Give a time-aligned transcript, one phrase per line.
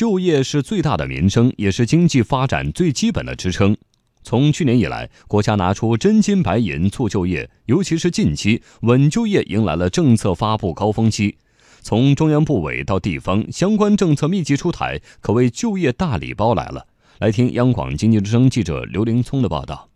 [0.00, 3.76] 就业是最大的民生，也是经济发展最基本的支撑。
[4.22, 11.36] 从去年以来，国家拿出真金白银促就业，尤其是近期，稳就业迎来了政策发布高峰期。
[11.82, 16.86] 从中央部委到地方，相关政策密集出台，可谓就业大礼包来了。
[17.18, 19.89] 来听央广经济之声记者刘林聪的报道。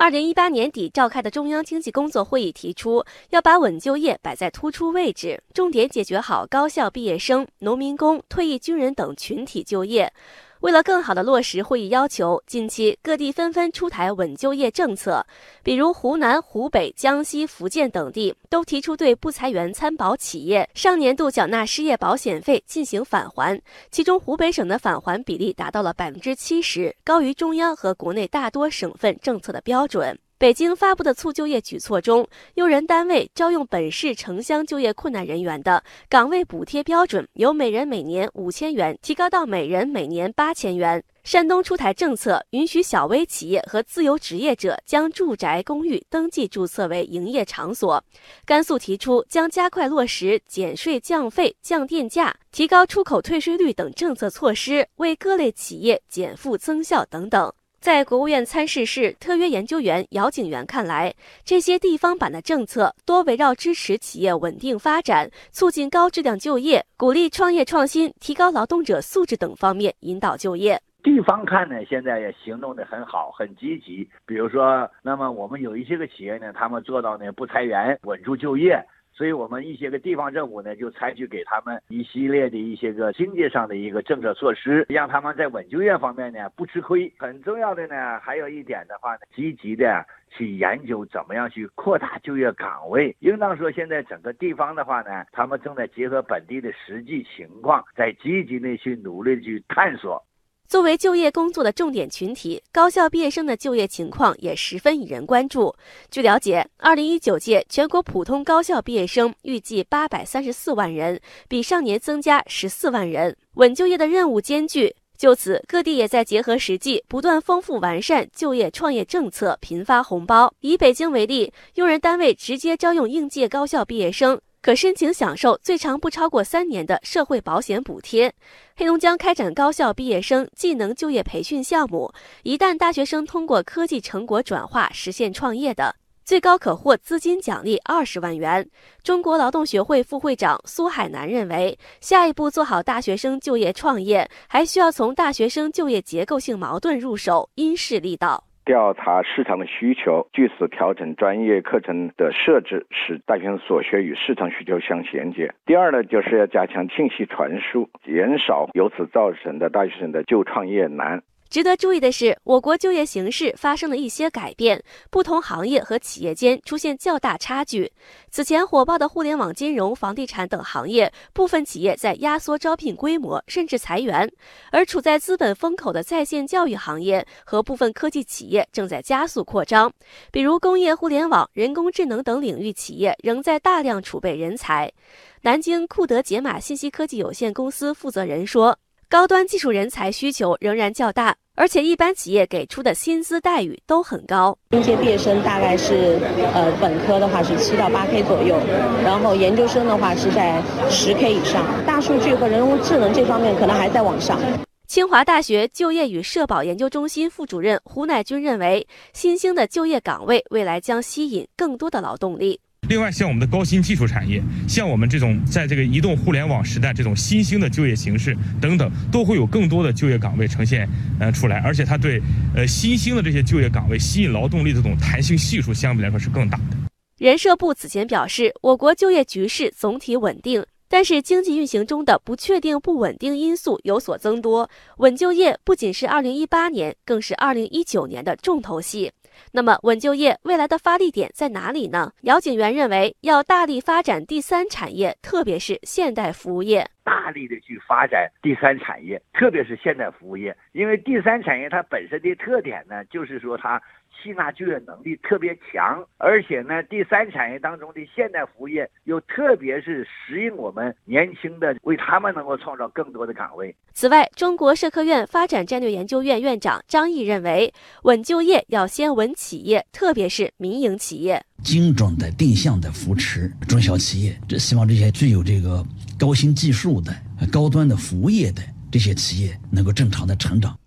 [0.00, 10.12] 二零一八年底召开的中央经济工作会议提出，要把稳就业摆在突出位置，重点解决好高校毕业生、农民工、退役军人等群体就业。
[10.60, 15.24] 为了更好地落实会议要求，近期各地纷纷出台稳就业政策，
[15.62, 30.18] 比如湖南、湖北、江西、福建等地都提出对不裁员参保企业上年度缴纳失业保险费进行返还，其中湖北省的返还比例达到了百分之七十，高于中央和国内大多省份政策的标准。
[30.38, 32.24] 北京发布的促就业举措中，
[32.54, 41.02] 用人单位招用本市城乡就业困难人员的岗位补贴标准由每人每年五千元提高到每人每年八千元。
[41.24, 48.02] 山东出台政策，允许小微企业和自由职业者将住宅、公寓登记注册为营业场所。
[48.46, 57.52] 甘肃提出将加快落实减税降费、降电价、提高出口退税率等政策措施，为各类企业减负增效等等。
[57.80, 70.80] 在国务院参事室特约研究员姚景元看来，这些地方版的政策多围绕支持企业稳定发展、促进高质量就业、鼓励创业创新、提高劳动者素质等方面引导就业。
[71.04, 74.06] 地方看呢，现在也行动的很好，很积极。
[74.26, 78.84] 比如说，那么我们有一些个企业呢，他们做到呢不裁员，稳住就业。
[79.18, 87.12] 所以我们一些个地方政府呢，就采取给他们一系列的一些个经济上的一个政策措施，让他们在稳就业方面呢不吃亏。
[87.18, 93.16] 很重要的呢，还有一点的话呢，积极的去研究怎么样去扩大就业岗位。
[93.18, 100.24] 应当说，现在整个地方的话呢，他们正在结合本地的实际情况，在积极的去努力去探索。
[100.68, 105.74] 作为就业工作的重点群体，高校毕业生的就业情况也十分引人关注。
[106.10, 111.18] 据了解，二零一九届全国普通高校毕业生预计八百三十四万人，
[111.48, 113.34] 比上年增加十四万人。
[113.54, 120.52] 稳就业的任务艰巨，就此各地也在结合实际，不断丰富完善就业创业政策，频发红包。
[120.60, 124.38] 以北京为例，用人单位直接招用应届高校毕业生。
[124.60, 128.34] 可申请享受最长不超过三年的社会保险补贴。
[128.76, 138.68] 黑龙江开展高校毕业生技能就业培训项目，一旦大学生通过科技成果转化实现创业的，最高可获资金奖励二十万元。
[139.04, 148.47] 中国劳动学会副会长苏海南认为，下一步做好大学生就业创业，还需要从大学生就业结构性矛盾入手，因势利导。
[148.68, 155.50] 调查市场的需求，据此调整专业课程的设置，使大学生所学与市场需求相衔接。
[155.64, 161.22] 第二呢，就是要加强信息传输，减少由此造成的大学生的就创业难。
[161.50, 167.90] 值得注意的是，我国就业形势发生了一些改变，不同行业和企业间出现较大差距。
[168.30, 174.28] 此前火爆的互联网金融、房地产等行业，部分企业在压缩招聘规模，甚至裁员；
[174.70, 179.90] 而处在资本风口的在线教育行业和部分科技企业正在加速扩张，
[180.30, 184.92] 比如工业互联网、人工智能等领域企业仍在大量储备人才。
[185.40, 188.78] 南京库德解码信息科技有限公司负责人说。
[189.10, 194.54] 高端技术人才需求仍然较大，而且一般企业给出的薪资待遇都很高。
[194.72, 196.20] 应届毕业生大概是，
[196.52, 198.60] 呃，本科的话是七到八 K 左右，
[199.02, 201.64] 然后研究生的话是在十 K 以上。
[201.86, 204.38] 大数据和人工智能这方面可能还在往上。
[204.86, 212.60] 清华大学就业与社保研究中心副主任胡乃军认为，新兴的就业岗位未来将吸引更多的劳动力。
[212.86, 220.88] 另外，像我们的高新技术产业，像我们这种在这个移动互联网时代这种新兴的就业形式等等，都会有更多的就业岗位呈现
[221.20, 222.22] 呃出来，而且它对
[222.54, 226.76] 呃新兴的这些就业岗位吸引劳动力的这种弹性系数相比来说是更大的。
[227.18, 239.12] 人社部此前表示，我国就业局势总体稳定，但是经济运行中的不确定、不稳定因素有所增多，稳就业不仅是二零一八年，更是二零一九年的重头戏。
[239.52, 242.10] 那么稳就业未来的发力点在哪里呢？
[242.22, 253.80] 姚景元认为，要大力发展第三产业，特别是现代服务业，大力的去发展第三产业，特别是现代服务业，因为第三产业它本身的特点呢，就是说它。
[254.20, 263.72] 吸纳就业能力特别强，而且呢，第三产业当中的现代服务业又特别是适应我们年轻的，为他们能够创造更多的岗位。
[263.92, 267.72] 此外，中国社科院发展战略研究院院长张毅认为，
[268.02, 275.84] 稳就业要先稳企业，特别是民营企业，精准的定向的扶持中小企业，这希望这些具有这个
[276.16, 277.14] 高新技术的、
[277.50, 278.62] 高端的服务业的。
[278.90, 280.78] 这些企业能够正常的成长。